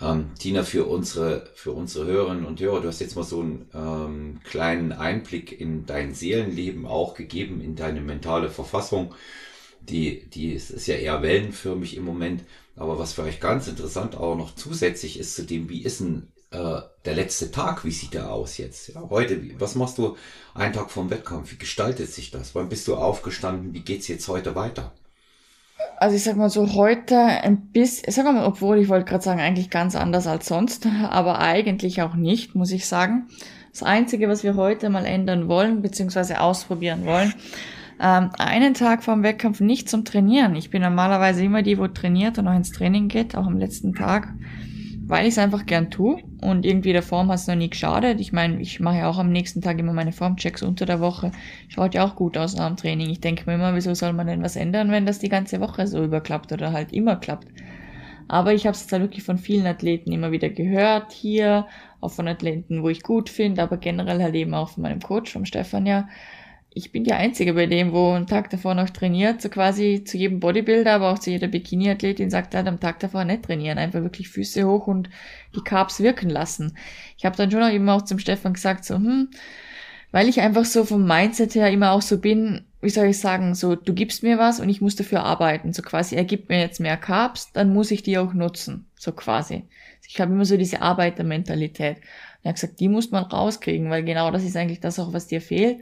[0.00, 3.68] Ähm, Tina, für unsere, für unsere Hörerinnen und Hörer, du hast jetzt mal so einen
[3.74, 9.14] ähm, kleinen Einblick in dein Seelenleben auch gegeben, in deine mentale Verfassung.
[9.80, 12.44] Die, die ist, ist ja eher wellenförmig im Moment.
[12.76, 16.82] Aber was euch ganz interessant auch noch zusätzlich ist zu dem, wie ist denn äh,
[17.04, 18.88] der letzte Tag, wie sieht der aus jetzt?
[18.88, 20.16] Ja, heute, was machst du
[20.54, 21.52] einen Tag vom Wettkampf?
[21.52, 22.54] Wie gestaltet sich das?
[22.54, 23.74] Wann bist du aufgestanden?
[23.74, 24.92] Wie geht's jetzt heute weiter?
[25.98, 29.40] Also ich sag mal so, heute ein bisschen, sag mal, obwohl ich wollte gerade sagen,
[29.40, 33.28] eigentlich ganz anders als sonst, aber eigentlich auch nicht, muss ich sagen.
[33.72, 37.34] Das Einzige, was wir heute mal ändern wollen, beziehungsweise ausprobieren wollen,
[38.00, 40.54] ähm, einen Tag vorm Wettkampf nicht zum Trainieren.
[40.54, 43.94] Ich bin normalerweise immer die, wo trainiert und auch ins Training geht, auch am letzten
[43.94, 44.32] Tag
[45.06, 48.20] weil ich es einfach gern tue und irgendwie der Form hat es noch nie geschadet.
[48.20, 51.30] Ich meine, ich mache ja auch am nächsten Tag immer meine Formchecks unter der Woche.
[51.68, 53.10] Schaut ja auch gut aus nach dem Training.
[53.10, 55.86] Ich denke mir immer, wieso soll man denn was ändern, wenn das die ganze Woche
[55.86, 57.48] so überklappt oder halt immer klappt.
[58.28, 61.66] Aber ich habe es jetzt wirklich von vielen Athleten immer wieder gehört hier,
[62.00, 65.32] auch von Athleten, wo ich gut finde, aber generell halt eben auch von meinem Coach,
[65.32, 66.08] vom Stefan ja,
[66.74, 70.16] ich bin die Einzige bei dem, wo einen Tag davor noch trainiert, so quasi zu
[70.16, 74.02] jedem Bodybuilder, aber auch zu jeder Bikini-Athletin sagt halt am Tag davor nicht trainieren, einfach
[74.02, 75.08] wirklich Füße hoch und
[75.54, 76.76] die Carbs wirken lassen.
[77.16, 79.30] Ich habe dann schon auch eben auch zum Stefan gesagt, so, hm,
[80.10, 83.54] weil ich einfach so vom Mindset her immer auch so bin, wie soll ich sagen,
[83.54, 85.72] so, du gibst mir was und ich muss dafür arbeiten.
[85.72, 88.86] So quasi, er gibt mir jetzt mehr Carbs, dann muss ich die auch nutzen.
[88.96, 89.62] So quasi.
[90.06, 91.98] Ich habe immer so diese Arbeitermentalität.
[92.42, 95.28] Er hat gesagt, die muss man rauskriegen, weil genau das ist eigentlich das auch, was
[95.28, 95.78] dir fehlt.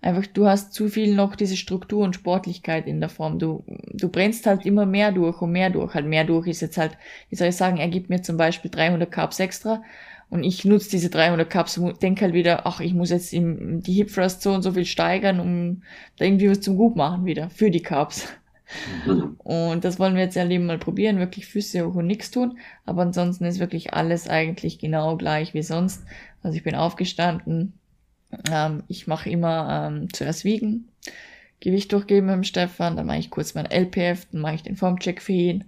[0.00, 3.38] Einfach, du hast zu viel noch diese Struktur und Sportlichkeit in der Form.
[3.40, 5.94] Du, du brennst halt immer mehr durch und mehr durch.
[5.94, 6.96] Halt mehr durch ist jetzt halt,
[7.30, 9.82] wie soll ich sagen, er gibt mir zum Beispiel 300 Carbs extra
[10.30, 13.82] und ich nutze diese 300 Cups und denke halt wieder, ach, ich muss jetzt im,
[13.82, 15.82] die Hip Thrust so und so viel steigern, um
[16.16, 18.28] da irgendwie was zum Gut machen wieder, für die Cups.
[19.06, 19.36] Mhm.
[19.38, 22.58] Und das wollen wir jetzt ja eben mal probieren, wirklich Füße hoch und nichts tun.
[22.84, 26.04] Aber ansonsten ist wirklich alles eigentlich genau gleich wie sonst.
[26.42, 27.72] Also ich bin aufgestanden,
[28.50, 30.88] ähm, ich mache immer ähm, zuerst wiegen,
[31.60, 34.76] Gewicht durchgeben mit dem Stefan, dann mache ich kurz mein LPF, dann mache ich den
[34.76, 35.64] Formcheck für ihn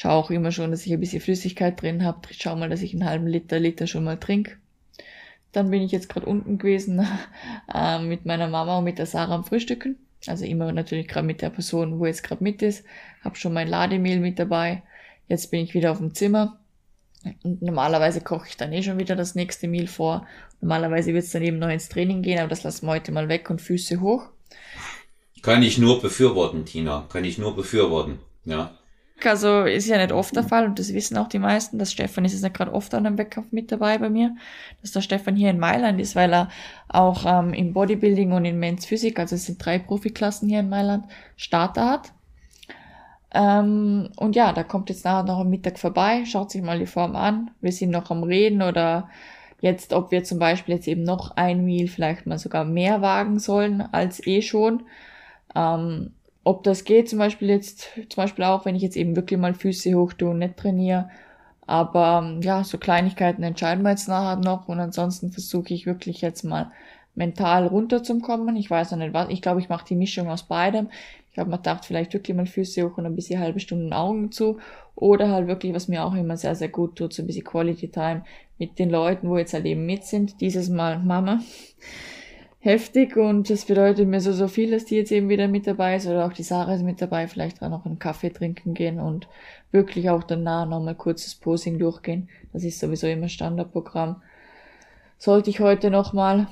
[0.00, 2.20] Schau auch immer schon, dass ich ein bisschen Flüssigkeit drin habe.
[2.30, 4.56] Schau mal, dass ich einen halben Liter, Liter schon mal trinke.
[5.50, 7.04] Dann bin ich jetzt gerade unten gewesen
[7.74, 9.96] äh, mit meiner Mama und mit der Sarah am Frühstücken.
[10.28, 12.84] Also immer natürlich gerade mit der Person, wo jetzt gerade mit ist.
[13.24, 14.84] Hab schon mein Lademehl mit dabei.
[15.26, 16.60] Jetzt bin ich wieder auf dem Zimmer.
[17.42, 20.26] Und normalerweise koche ich dann eh schon wieder das nächste Meal vor.
[20.60, 23.28] Normalerweise wird es dann eben noch ins Training gehen, aber das lassen wir heute mal
[23.28, 24.28] weg und Füße hoch.
[25.42, 27.06] Kann ich nur befürworten, Tina.
[27.08, 28.18] Kann ich nur befürworten.
[28.44, 28.78] Ja.
[29.24, 32.24] Also ist ja nicht oft der Fall und das wissen auch die meisten, dass Stefan
[32.24, 34.36] ist jetzt nicht gerade oft an einem Wettkampf mit dabei bei mir,
[34.80, 36.50] dass der Stefan hier in Mailand ist, weil er
[36.88, 40.68] auch ähm, im Bodybuilding und in Men's Physik, also es sind drei Profiklassen hier in
[40.68, 42.12] Mailand, Starter hat.
[43.38, 46.86] Ähm, und ja, da kommt jetzt nachher noch am Mittag vorbei, schaut sich mal die
[46.86, 47.52] Form an.
[47.60, 49.08] Wir sind noch am Reden oder
[49.60, 53.38] jetzt, ob wir zum Beispiel jetzt eben noch ein Meal vielleicht mal sogar mehr wagen
[53.38, 54.82] sollen als eh schon.
[55.54, 59.38] Ähm, ob das geht, zum Beispiel jetzt, zum Beispiel auch, wenn ich jetzt eben wirklich
[59.38, 61.08] mal Füße hoch tue und nicht trainiere.
[61.66, 66.42] Aber ja, so Kleinigkeiten entscheiden wir jetzt nachher noch und ansonsten versuche ich wirklich jetzt
[66.42, 66.72] mal
[67.14, 68.56] mental runterzukommen.
[68.56, 69.28] Ich weiß noch nicht was.
[69.28, 70.88] Ich glaube, ich mache die Mischung aus beidem.
[71.38, 74.32] Ich habe mir gedacht, vielleicht wirklich mal Füße hoch und ein bisschen halbe Stunde Augen
[74.32, 74.58] zu.
[74.96, 77.92] Oder halt wirklich, was mir auch immer sehr, sehr gut tut, so ein bisschen Quality
[77.92, 78.24] Time
[78.58, 80.40] mit den Leuten, wo jetzt halt eben mit sind.
[80.40, 81.40] Dieses Mal Mama
[82.58, 85.94] heftig und das bedeutet mir so, so viel, dass die jetzt eben wieder mit dabei
[85.94, 88.98] ist oder auch die Sarah ist mit dabei, vielleicht auch noch einen Kaffee trinken gehen
[88.98, 89.28] und
[89.70, 92.28] wirklich auch danach nochmal kurzes Posing durchgehen.
[92.52, 94.22] Das ist sowieso immer Standardprogramm.
[95.18, 96.48] Sollte ich heute nochmal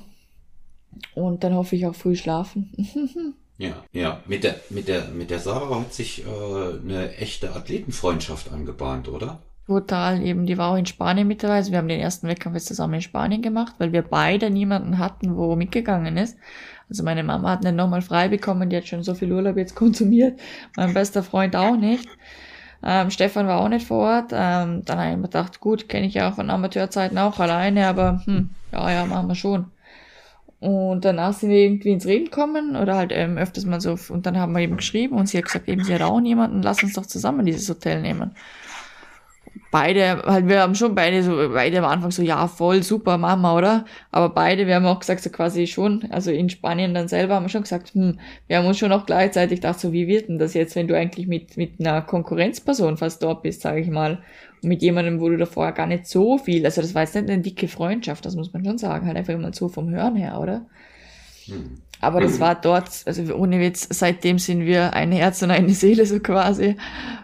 [1.17, 3.35] und dann hoffe ich auch früh schlafen.
[3.59, 8.53] ja, ja, mit der, mit der, mit der Sarah hat sich äh, eine echte Athletenfreundschaft
[8.53, 9.41] angebahnt, oder?
[9.67, 11.57] Total, eben, die war auch in Spanien mit dabei.
[11.57, 14.99] Also wir haben den ersten Wettkampf jetzt zusammen in Spanien gemacht, weil wir beide niemanden
[14.99, 16.39] hatten, wo mitgegangen ist.
[16.89, 19.75] Also meine Mama hat nicht nochmal frei bekommen, die hat schon so viel Urlaub jetzt
[19.75, 20.39] konsumiert.
[20.77, 22.09] Mein bester Freund auch nicht.
[22.83, 24.31] Ähm, Stefan war auch nicht vor Ort.
[24.33, 27.89] Ähm, dann habe ich mir gedacht, gut, kenne ich ja auch von Amateurzeiten auch alleine,
[27.89, 29.73] aber hm, ja, ja, machen wir schon.
[30.59, 34.25] Und danach sind wir irgendwie ins Reden gekommen oder halt ähm, öfters mal so, und
[34.25, 36.83] dann haben wir eben geschrieben und sie hat gesagt, eben, sie hat auch niemanden, lass
[36.83, 38.33] uns doch zusammen dieses Hotel nehmen
[39.71, 43.55] beide, halt, wir haben schon beide so, beide am Anfang so, ja, voll, super, Mama,
[43.57, 43.85] oder?
[44.11, 47.45] Aber beide, wir haben auch gesagt, so quasi schon, also in Spanien dann selber haben
[47.45, 50.39] wir schon gesagt, hm, wir haben uns schon auch gleichzeitig gedacht, so, wie wird denn
[50.39, 54.23] das jetzt, wenn du eigentlich mit, mit einer Konkurrenzperson fast dort bist, sage ich mal,
[54.63, 57.43] mit jemandem, wo du davor gar nicht so viel, also das war jetzt nicht eine
[57.43, 60.67] dicke Freundschaft, das muss man schon sagen, halt einfach immer so vom Hören her, oder?
[61.47, 61.83] Hm.
[62.01, 66.05] Aber das war dort, also ohne Witz, seitdem sind wir ein Herz und eine Seele
[66.05, 66.77] so quasi.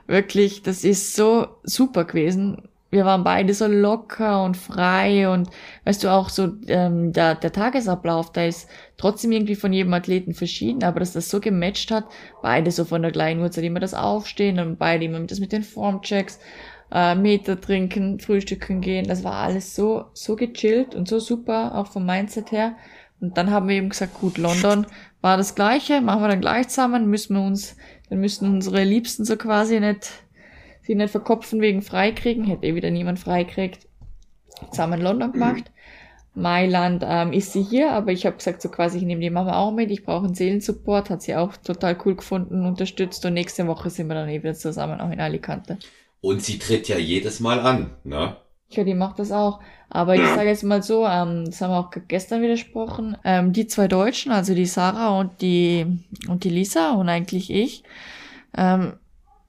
[0.06, 2.62] Wirklich, das ist so super gewesen.
[2.90, 5.48] Wir waren beide so locker und frei und
[5.84, 8.68] weißt du auch so ähm, der, der Tagesablauf, da ist
[8.98, 12.04] trotzdem irgendwie von jedem Athleten verschieden, aber dass das so gematcht hat,
[12.42, 15.62] beide so von der gleichen Uhrzeit immer das Aufstehen und beide immer das mit den
[15.62, 16.38] Formchecks,
[16.92, 21.86] äh, Meter trinken, frühstücken gehen, das war alles so so gechillt und so super, auch
[21.86, 22.76] vom Mindset her.
[23.20, 24.86] Und dann haben wir eben gesagt, gut, London
[25.20, 27.76] war das Gleiche, machen wir dann gleich zusammen, müssen wir uns,
[28.10, 30.10] dann müssen unsere Liebsten so quasi nicht,
[30.82, 33.86] sie nicht verkopfen wegen Freikriegen, hätte eh wieder niemand freikriegt.
[34.70, 35.70] Zusammen London gemacht.
[36.34, 39.56] Mailand ähm, ist sie hier, aber ich habe gesagt, so quasi, ich nehme die Mama
[39.58, 43.66] auch mit, ich brauche einen Seelensupport, hat sie auch total cool gefunden, unterstützt und nächste
[43.66, 45.78] Woche sind wir dann eh wieder zusammen auch in Alicante.
[46.22, 48.36] Und sie tritt ja jedes Mal an, ne?
[48.70, 49.60] Ja, die macht das auch.
[49.90, 53.66] Aber ich sage jetzt mal so, ähm, das haben wir auch gestern widersprochen, ähm, die
[53.66, 55.84] zwei Deutschen, also die Sarah und die
[56.28, 57.82] und die Lisa und eigentlich ich,
[58.56, 58.94] ähm,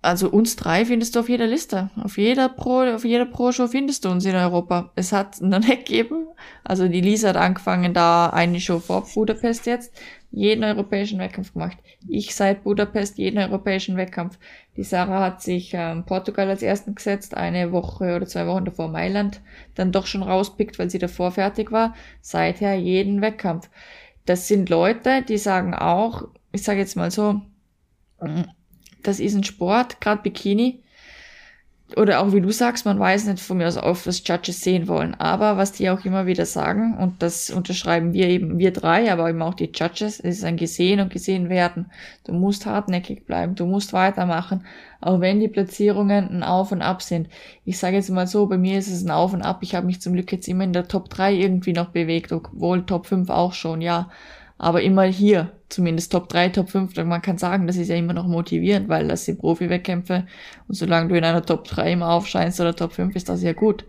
[0.02, 1.90] also uns drei findest du auf jeder Liste.
[2.04, 4.92] Auf jeder Pro, auf jeder Pro-Show findest du uns in Europa.
[4.96, 6.28] Es hat noch nicht gegeben.
[6.66, 9.94] Also die Lisa hat angefangen da eine Show vor Budapest jetzt.
[10.36, 11.78] Jeden europäischen Wettkampf gemacht.
[12.10, 14.39] Ich seit Budapest jeden europäischen Wettkampf.
[14.76, 18.88] Die Sarah hat sich ähm, Portugal als ersten gesetzt, eine Woche oder zwei Wochen davor
[18.88, 19.41] Mailand,
[19.76, 21.93] dann doch schon rauspickt, weil sie davor fertig war.
[22.22, 23.69] Seither jeden Wettkampf.
[24.26, 27.41] Das sind Leute, die sagen auch, ich sage jetzt mal so,
[29.04, 30.83] das ist ein Sport, gerade Bikini.
[31.96, 34.88] Oder auch wie du sagst, man weiß nicht von mir aus auf, was Judges sehen
[34.88, 35.14] wollen.
[35.16, 39.30] Aber was die auch immer wieder sagen, und das unterschreiben wir eben, wir drei, aber
[39.30, 41.92] eben auch die Judges, es ist ein Gesehen und Gesehen werden.
[42.24, 44.66] Du musst hartnäckig bleiben, du musst weitermachen,
[45.02, 47.28] auch wenn die Platzierungen ein Auf und Ab sind.
[47.66, 49.60] Ich sage jetzt mal so, bei mir ist es ein Auf und Ab.
[49.62, 52.86] Ich habe mich zum Glück jetzt immer in der Top 3 irgendwie noch bewegt, obwohl
[52.86, 54.10] Top 5 auch schon, ja
[54.63, 58.13] aber immer hier, zumindest Top 3, Top 5, man kann sagen, das ist ja immer
[58.13, 60.26] noch motivierend, weil das sind Profi-Wettkämpfe
[60.67, 63.54] und solange du in einer Top 3 immer aufscheinst oder Top 5, ist das ja
[63.54, 63.86] gut.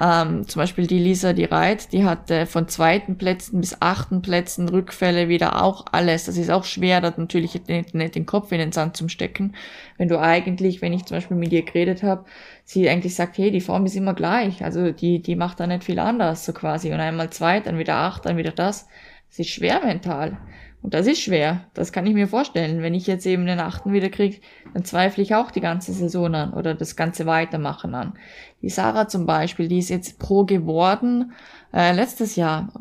[0.00, 4.68] Ähm, zum Beispiel die Lisa, die Reit, die hatte von zweiten Plätzen bis achten Plätzen
[4.68, 6.26] Rückfälle wieder auch alles.
[6.26, 9.54] Das ist auch schwer, da natürlich nicht, nicht den Kopf in den Sand zu stecken.
[9.98, 12.24] Wenn du eigentlich, wenn ich zum Beispiel mit ihr geredet habe,
[12.64, 14.62] sie eigentlich sagt, hey, die Form ist immer gleich.
[14.64, 16.92] Also die, die macht da nicht viel anders, so quasi.
[16.92, 18.86] Und einmal zwei, dann wieder acht, dann wieder das.
[19.30, 20.38] Es ist schwer mental.
[20.82, 21.66] Und das ist schwer.
[21.74, 22.82] Das kann ich mir vorstellen.
[22.82, 24.40] Wenn ich jetzt eben den achten wieder kriege,
[24.72, 28.14] dann zweifle ich auch die ganze Saison an oder das ganze Weitermachen an.
[28.62, 31.32] Die Sarah zum Beispiel, die ist jetzt pro geworden,
[31.72, 32.72] äh, letztes Jahr,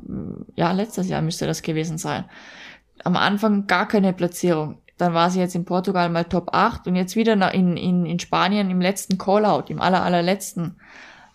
[0.55, 2.25] ja, letztes Jahr müsste das gewesen sein.
[3.03, 4.77] Am Anfang gar keine Platzierung.
[4.97, 8.19] Dann war sie jetzt in Portugal mal Top 8 und jetzt wieder in, in, in
[8.19, 10.77] Spanien im letzten Callout, im aller, allerletzten.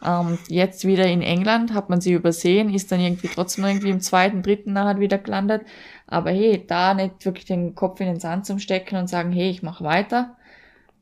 [0.04, 4.00] Ähm, jetzt wieder in England hat man sie übersehen, ist dann irgendwie trotzdem irgendwie im
[4.00, 5.62] zweiten, dritten nachher wieder gelandet.
[6.06, 9.48] Aber hey, da nicht wirklich den Kopf in den Sand zum Stecken und sagen, hey,
[9.50, 10.36] ich mache weiter,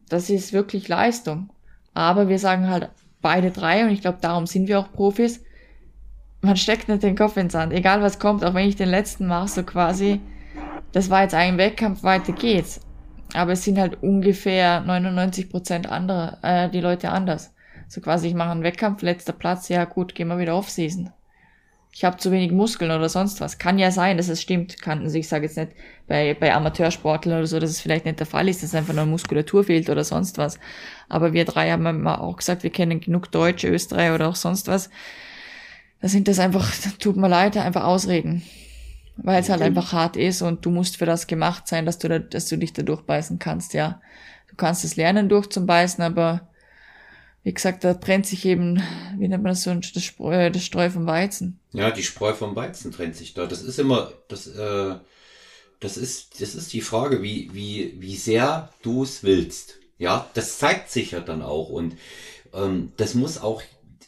[0.09, 1.51] das ist wirklich Leistung.
[1.95, 5.43] Aber wir sagen halt beide drei und ich glaube, darum sind wir auch Profis.
[6.41, 8.89] Man steckt nicht den Kopf in den Sand, egal was kommt, auch wenn ich den
[8.89, 10.21] letzten mache, so quasi,
[10.93, 12.81] das war jetzt ein Wettkampf, weiter geht's.
[13.35, 17.55] Aber es sind halt ungefähr 99 Prozent andere, äh, die Leute anders.
[17.93, 21.11] So quasi, ich mache einen Wettkampf, letzter Platz, ja gut, gehen wir wieder Off-Season.
[21.93, 23.59] Ich habe zu wenig Muskeln oder sonst was.
[23.59, 24.81] Kann ja sein, dass es stimmt.
[24.81, 25.73] Kann, also ich sage jetzt nicht
[26.09, 29.05] bei, bei Amateursportlern oder so, dass es vielleicht nicht der Fall ist, dass einfach nur
[29.05, 30.59] Muskulatur fehlt oder sonst was.
[31.11, 34.89] Aber wir drei haben auch gesagt, wir kennen genug Deutsche, Österreicher oder auch sonst was.
[36.01, 38.43] Da sind das einfach, tut mir leid, einfach Ausreden.
[39.19, 42.09] Weil es halt einfach hart ist und du musst für das gemacht sein, dass du,
[42.09, 44.01] da, dass du dich da durchbeißen kannst, ja.
[44.49, 46.49] Du kannst es lernen durch zum Beißen, aber
[47.45, 48.83] wie gesagt, da trennt sich eben,
[49.19, 51.59] wie nennt man das so, das, Spreu, das Streu vom Weizen.
[51.73, 53.47] Ja, die Spreu vom Weizen trennt sich da.
[53.47, 54.95] Das ist immer, das, äh,
[55.81, 59.79] das ist, das ist die Frage, wie, wie, wie sehr du es willst.
[59.99, 61.97] Ja, das zeigt sich ja dann auch und
[62.53, 63.63] ähm, das muss auch,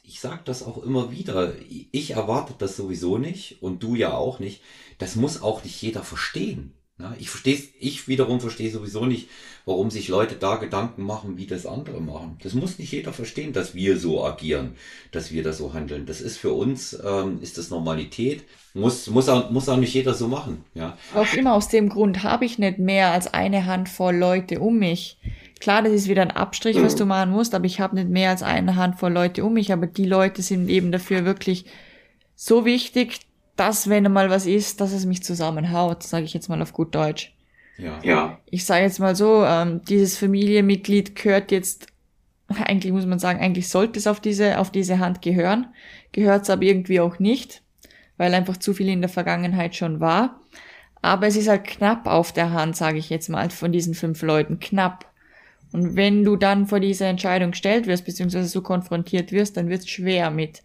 [0.05, 1.55] ich sag das auch immer wieder,
[1.90, 4.62] ich erwarte das sowieso nicht und du ja auch nicht.
[4.99, 6.73] Das muss auch nicht jeder verstehen.
[6.97, 9.29] Ja, ich verstehe, ich wiederum verstehe sowieso nicht,
[9.65, 12.39] warum sich Leute da Gedanken machen, wie das andere machen.
[12.45, 14.77] Das muss nicht jeder verstehen, dass wir so agieren,
[15.11, 16.07] dass wir da so handeln.
[16.07, 18.45] Das ist für uns, ähm, ist das Normalität.
[18.75, 20.65] Muss, muss, auch, muss auch nicht jeder so machen.
[20.75, 20.97] Ja.
[21.17, 25.19] Auch immer aus dem Grund habe ich nicht mehr als eine Handvoll Leute um mich.
[25.59, 28.31] Klar, das ist wieder ein Abstrich, was du machen musst, aber ich habe nicht mehr
[28.31, 29.73] als eine Handvoll Leute um mich.
[29.73, 31.65] Aber die Leute sind eben dafür wirklich
[32.37, 33.19] so wichtig,
[33.57, 36.95] dass, wenn mal was ist, dass es mich zusammenhaut, sage ich jetzt mal auf gut
[36.95, 37.33] Deutsch.
[37.79, 37.99] Ja.
[38.03, 38.38] ja.
[38.51, 41.87] Ich sage jetzt mal so, ähm, dieses Familienmitglied gehört jetzt,
[42.49, 45.67] eigentlich muss man sagen, eigentlich sollte es auf diese, auf diese Hand gehören,
[46.12, 47.62] gehört es aber irgendwie auch nicht,
[48.17, 50.40] weil einfach zu viel in der Vergangenheit schon war.
[51.03, 54.23] Aber es ist halt knapp auf der Hand, sage ich jetzt mal, von diesen fünf
[54.23, 55.07] Leuten, knapp.
[55.73, 59.81] Und wenn du dann vor dieser Entscheidung gestellt wirst, beziehungsweise so konfrontiert wirst, dann wird
[59.81, 60.62] es schwer mit,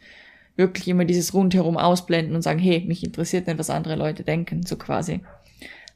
[0.60, 4.64] wirklich immer dieses rundherum ausblenden und sagen, hey, mich interessiert nicht, was andere Leute denken,
[4.66, 5.22] so quasi.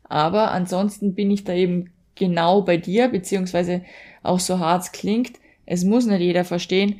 [0.05, 3.81] Aber ansonsten bin ich da eben genau bei dir, beziehungsweise
[4.23, 5.33] auch so hart klingt,
[5.65, 6.99] es muss nicht jeder verstehen.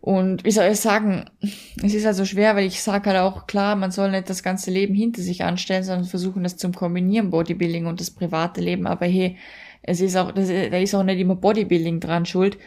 [0.00, 1.26] Und wie soll ich sagen,
[1.82, 4.72] es ist also schwer, weil ich sage halt auch klar, man soll nicht das ganze
[4.72, 8.88] Leben hinter sich anstellen, sondern versuchen, das zum Kombinieren, Bodybuilding und das private Leben.
[8.88, 9.36] Aber hey,
[9.82, 12.58] es ist auch, das, da ist auch nicht immer Bodybuilding dran schuld,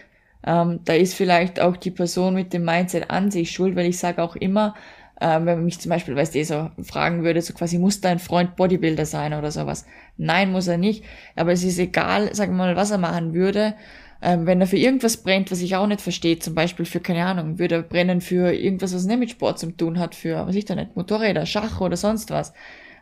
[0.46, 3.98] ähm, da ist vielleicht auch die Person mit dem Mindset an sich schuld, weil ich
[3.98, 4.76] sage auch immer,
[5.20, 8.20] äh, wenn man mich zum Beispiel, weißt du, so fragen würde, so quasi, muss dein
[8.20, 9.86] Freund Bodybuilder sein oder sowas?
[10.18, 11.04] Nein, muss er nicht.
[11.36, 13.76] Aber es ist egal, wir mal, was er machen würde.
[14.22, 17.26] Ähm, wenn er für irgendwas brennt, was ich auch nicht verstehe, zum Beispiel für, keine
[17.26, 20.56] Ahnung, würde er brennen für irgendwas, was nicht mit Sport zu tun hat, für, was
[20.56, 22.54] ich da nicht, Motorräder, Schach oder sonst was.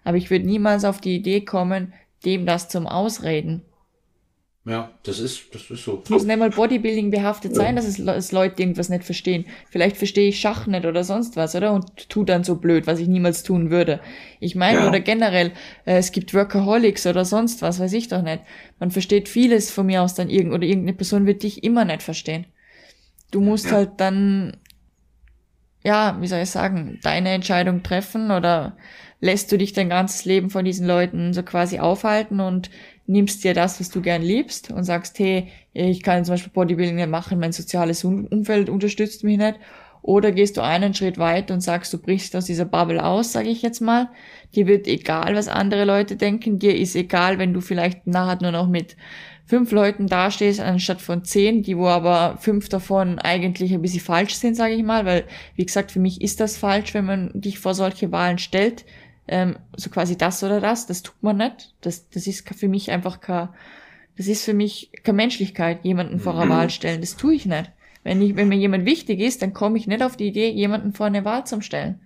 [0.03, 1.93] Aber ich würde niemals auf die Idee kommen,
[2.25, 3.63] dem das zum Ausreden.
[4.65, 6.01] Ja, das ist, das ist so.
[6.05, 9.45] Es muss nicht mal Bodybuilding behaftet sein, dass es, dass Leute irgendwas nicht verstehen.
[9.69, 11.73] Vielleicht verstehe ich Schach nicht oder sonst was, oder?
[11.73, 13.99] Und tu dann so blöd, was ich niemals tun würde.
[14.39, 14.87] Ich meine, Ja.
[14.87, 15.47] oder generell,
[15.85, 18.39] äh, es gibt Workaholics oder sonst was, weiß ich doch nicht.
[18.79, 22.01] Man versteht vieles von mir aus dann irgend, oder irgendeine Person wird dich immer nicht
[22.01, 22.45] verstehen.
[23.31, 23.71] Du musst Ja.
[23.73, 24.55] halt dann,
[25.83, 28.77] ja, wie soll ich sagen, deine Entscheidung treffen oder
[29.19, 32.69] lässt du dich dein ganzes Leben von diesen Leuten so quasi aufhalten und
[33.05, 36.95] nimmst dir das, was du gern liebst und sagst, hey, ich kann zum Beispiel Bodybuilding
[36.95, 39.59] nicht machen, mein soziales Um- Umfeld unterstützt mich nicht.
[40.01, 43.47] Oder gehst du einen Schritt weiter und sagst, du brichst aus dieser Bubble aus, sage
[43.47, 44.09] ich jetzt mal.
[44.53, 46.59] Dir wird egal, was andere Leute denken.
[46.59, 48.97] Dir ist egal, wenn du vielleicht nachher nur noch mit
[49.45, 54.35] fünf Leuten dastehst, anstatt von zehn, die wo aber fünf davon eigentlich ein bisschen falsch
[54.35, 55.05] sind, sage ich mal.
[55.05, 55.23] Weil,
[55.55, 58.83] wie gesagt, für mich ist das falsch, wenn man dich vor solche Wahlen stellt.
[59.27, 61.73] Ähm, so quasi das oder das, das tut man nicht.
[61.81, 63.49] Das, das ist für mich einfach kein,
[64.17, 67.01] das ist für mich keine Menschlichkeit, jemanden vor eine Wahl stellen.
[67.01, 67.71] Das tue ich nicht.
[68.03, 70.93] Wenn, ich, wenn mir jemand wichtig ist, dann komme ich nicht auf die Idee, jemanden
[70.93, 72.01] vor eine Wahl zu stellen.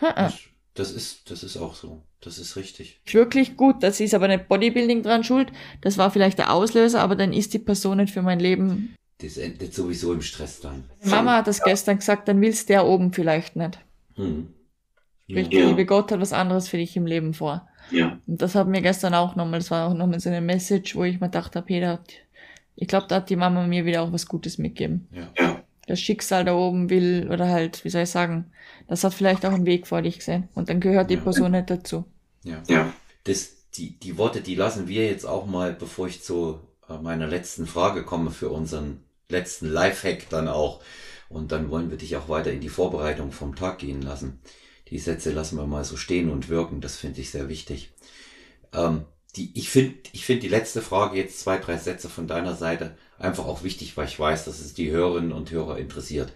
[0.00, 0.24] Ha-ha.
[0.24, 0.40] Das,
[0.74, 2.02] das ist, das ist auch so.
[2.20, 3.00] Das ist richtig.
[3.06, 5.50] Wirklich gut, das ist aber nicht Bodybuilding dran schuld.
[5.80, 8.94] Das war vielleicht der Auslöser, aber dann ist die Person nicht für mein Leben.
[9.18, 10.84] Das endet sowieso im Stress dann.
[11.04, 13.78] Mama hat das gestern gesagt, dann willst der oben vielleicht nicht.
[14.14, 14.54] Hm.
[15.26, 15.40] Ja.
[15.40, 15.60] Sprich, Ja.
[15.60, 17.68] der liebe Gott hat was anderes für dich im Leben vor.
[17.90, 18.18] Ja.
[18.26, 21.04] Und das hat mir gestern auch nochmal, das war auch nochmal so eine Message, wo
[21.04, 22.10] ich mir gedacht habe, hey, da hat,
[22.76, 25.08] ich glaube, da hat die Mama mir wieder auch was Gutes mitgegeben.
[25.12, 25.28] Ja.
[25.38, 25.62] Ja.
[25.86, 28.52] Das Schicksal da oben will, oder halt, wie soll ich sagen,
[28.86, 30.48] das hat vielleicht auch einen Weg vor dich gesehen.
[30.54, 31.20] Und dann gehört die Ja.
[31.20, 32.04] Person nicht dazu.
[32.44, 32.62] Ja.
[32.68, 32.92] Ja.
[33.24, 37.26] Das, die, die Worte, die lassen wir jetzt auch mal, bevor ich zu äh, meiner
[37.26, 40.80] letzten Frage komme für unseren letzten Lifehack dann auch.
[41.28, 44.40] Und dann wollen wir dich auch weiter in die Vorbereitung vom Tag gehen lassen.
[44.92, 46.82] Die Sätze lassen wir mal so stehen und wirken.
[46.82, 47.94] Das finde ich sehr wichtig.
[48.74, 52.54] Ähm, die, ich finde, ich finde die letzte Frage jetzt zwei, drei Sätze von deiner
[52.54, 56.30] Seite einfach auch wichtig, weil ich weiß, dass es die Hörerinnen und Hörer interessiert.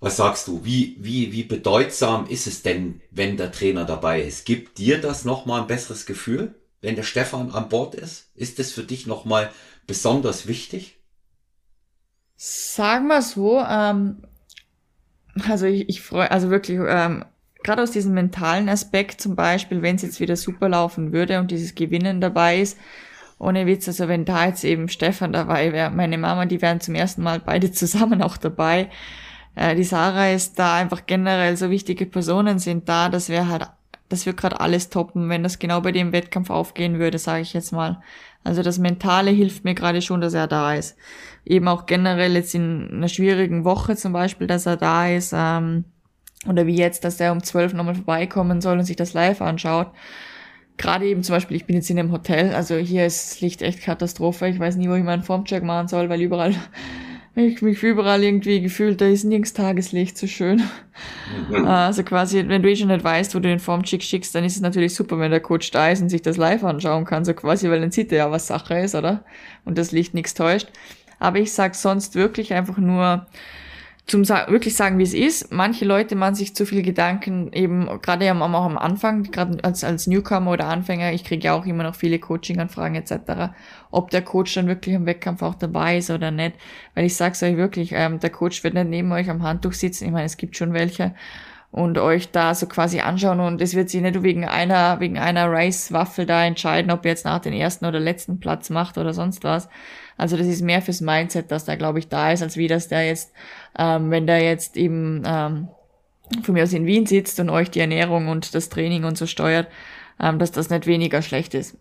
[0.00, 0.64] Was sagst du?
[0.64, 4.44] Wie, wie, wie bedeutsam ist es denn, wenn der Trainer dabei ist?
[4.44, 8.32] Gibt dir das nochmal ein besseres Gefühl, wenn der Stefan an Bord ist?
[8.34, 9.52] Ist das für dich nochmal
[9.86, 10.96] besonders wichtig?
[12.34, 14.24] Sagen wir so, ähm,
[15.48, 17.24] also ich, ich freue, also wirklich, ähm,
[17.62, 21.50] gerade aus diesem mentalen Aspekt zum Beispiel, wenn es jetzt wieder super laufen würde und
[21.50, 22.78] dieses Gewinnen dabei ist,
[23.38, 26.94] ohne Witz, also wenn da jetzt eben Stefan dabei wäre, meine Mama, die wären zum
[26.94, 28.88] ersten Mal beide zusammen auch dabei.
[29.54, 33.66] Äh, die Sarah ist da einfach generell so wichtige Personen sind da, dass wir halt,
[34.08, 37.52] dass wir gerade alles toppen, wenn das genau bei dem Wettkampf aufgehen würde, sage ich
[37.52, 38.00] jetzt mal.
[38.44, 40.96] Also das Mentale hilft mir gerade schon, dass er da ist.
[41.44, 45.32] Eben auch generell jetzt in einer schwierigen Woche zum Beispiel, dass er da ist.
[45.34, 45.84] Ähm,
[46.48, 49.88] oder wie jetzt, dass er um zwölf nochmal vorbeikommen soll und sich das live anschaut.
[50.76, 53.62] Gerade eben zum Beispiel, ich bin jetzt in einem Hotel, also hier ist das Licht
[53.62, 54.48] echt Katastrophe.
[54.48, 56.54] Ich weiß nie, wo ich meinen Formcheck machen soll, weil überall,
[57.34, 60.62] ich mich überall irgendwie gefühlt, da ist nirgends Tageslicht so schön.
[61.64, 64.56] Also quasi, wenn du eh schon nicht weißt, wo du den Formcheck schickst, dann ist
[64.56, 67.32] es natürlich super, wenn der Coach da ist und sich das live anschauen kann, so
[67.32, 69.24] quasi, weil dann sieht er ja, was Sache ist, oder?
[69.64, 70.68] Und das Licht nichts täuscht.
[71.18, 73.26] Aber ich sag sonst wirklich einfach nur,
[74.06, 75.52] zum Sa wirklich sagen, wie es ist.
[75.52, 79.84] Manche Leute machen sich zu viel Gedanken, eben gerade am, auch am Anfang, gerade als,
[79.84, 83.52] als Newcomer oder Anfänger, ich kriege ja auch immer noch viele Coaching-Anfragen etc.,
[83.90, 86.54] ob der Coach dann wirklich im Wettkampf auch dabei ist oder nicht.
[86.94, 90.06] Weil ich sag's euch wirklich, ähm, der Coach wird nicht neben euch am Handtuch sitzen,
[90.06, 91.14] ich meine, es gibt schon welche,
[91.72, 95.50] und euch da so quasi anschauen und es wird sich nicht wegen einer, wegen einer
[95.50, 99.42] Rice-Waffel da entscheiden, ob ihr jetzt nach den ersten oder letzten Platz macht oder sonst
[99.42, 99.70] was.
[100.16, 102.88] Also das ist mehr fürs Mindset, dass da, glaube ich, da ist, als wie dass
[102.88, 103.32] der jetzt,
[103.78, 105.68] ähm, wenn der jetzt eben ähm,
[106.42, 109.26] von mir aus in Wien sitzt und euch die Ernährung und das Training und so
[109.26, 109.68] steuert,
[110.20, 111.76] ähm, dass das nicht weniger schlecht ist.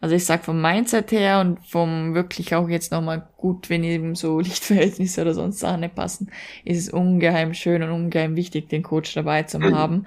[0.00, 4.14] Also ich sag vom Mindset her und vom wirklich auch jetzt nochmal gut, wenn eben
[4.14, 6.30] so Lichtverhältnisse oder sonst Sachen nicht passen,
[6.64, 10.06] ist es ungeheim schön und ungeheim wichtig, den Coach dabei zu haben.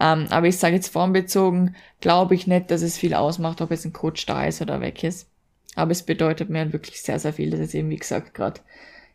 [0.00, 3.84] Ähm, aber ich sage jetzt formbezogen, glaube ich nicht, dass es viel ausmacht, ob jetzt
[3.84, 5.28] ein Coach da ist oder weg ist.
[5.74, 8.60] Aber es bedeutet mir halt wirklich sehr, sehr viel, dass jetzt eben, wie gesagt, gerade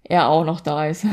[0.03, 1.05] er auch noch da ist.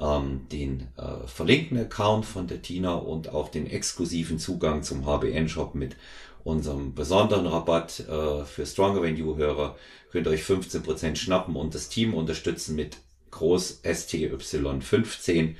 [0.00, 5.74] ähm, den äh, verlinkten Account von der Tina und auch den exklusiven Zugang zum HBN-Shop
[5.74, 5.96] mit
[6.44, 9.76] unserem besonderen Rabatt äh, für Stronger Than You Hörer.
[10.10, 12.98] Könnt ihr euch 15% schnappen und das Team unterstützen mit
[13.30, 15.54] Groß STY15.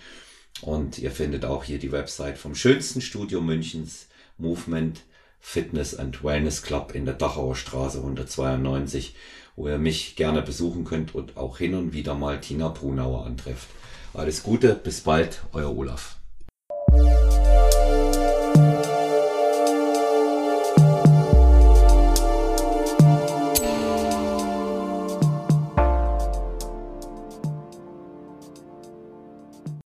[0.61, 5.03] Und ihr findet auch hier die Website vom schönsten Studio Münchens, Movement
[5.45, 9.15] Fitness and Wellness Club in der Dachauer Straße 192,
[9.57, 13.69] wo ihr mich gerne besuchen könnt und auch hin und wieder mal Tina Brunauer antrefft.
[14.15, 16.17] Alles Gute, bis bald, euer Olaf.